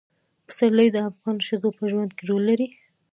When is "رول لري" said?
2.29-2.67